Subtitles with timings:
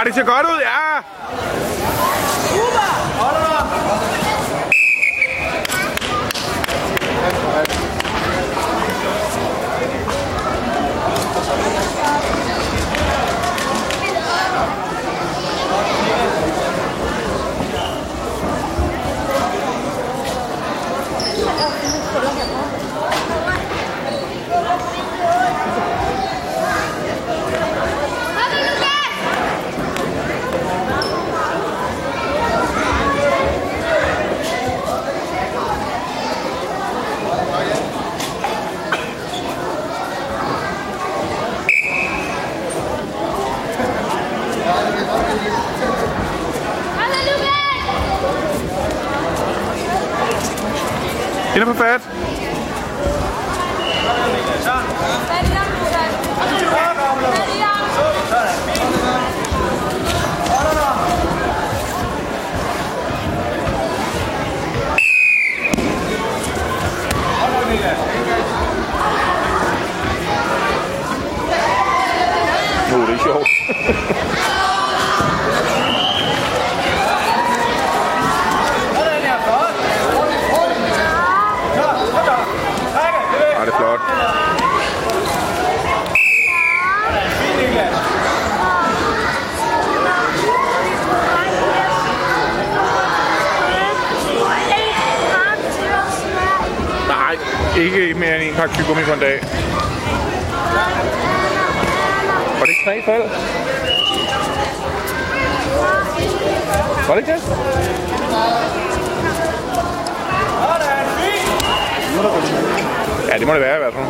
[0.00, 1.02] Ah, det ser godt ud, ja!
[2.48, 2.90] Super!
[51.52, 52.02] Hier nog een vet.
[72.90, 74.66] Holy.
[97.80, 99.40] ikke mere end en pakke tyggegummi på en dag.
[102.58, 103.22] Var det ikke tre fald?
[107.08, 107.42] Var det ikke det?
[113.28, 114.06] Ja, det må det være i hvert fald.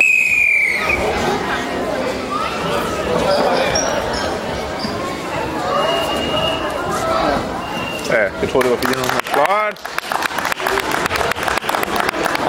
[8.11, 9.21] Ja, jeg tror det var 400.
[9.25, 10.20] Flot!